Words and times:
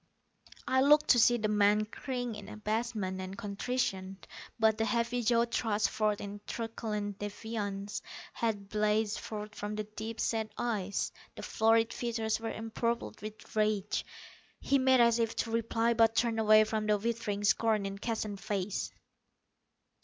I 0.67 0.81
looked 0.81 1.09
to 1.09 1.19
see 1.19 1.37
the 1.37 1.47
man 1.47 1.85
cringe 1.85 2.35
in 2.35 2.49
abasement 2.49 3.21
and 3.21 3.37
contrition. 3.37 4.17
But 4.59 4.79
the 4.79 4.85
heavy 4.85 5.21
jaw 5.21 5.45
thrust 5.45 5.91
forth 5.91 6.19
in 6.19 6.41
truculent 6.47 7.19
defiance; 7.19 8.01
hate 8.33 8.67
blazed 8.69 9.19
forth 9.19 9.53
from 9.53 9.75
the 9.75 9.83
deep 9.83 10.19
set 10.19 10.51
eyes; 10.57 11.11
the 11.35 11.43
florid 11.43 11.93
features 11.93 12.39
were 12.39 12.49
empurpled 12.51 13.21
with 13.21 13.55
rage. 13.55 14.03
He 14.59 14.79
made 14.79 15.01
as 15.01 15.19
if 15.19 15.35
to 15.35 15.51
reply, 15.51 15.93
but 15.93 16.15
turned 16.15 16.39
away 16.39 16.63
from 16.63 16.87
the 16.87 16.97
withering 16.97 17.43
scorn 17.43 17.85
in 17.85 17.99
Keston's 17.99 18.41
face. 18.41 18.91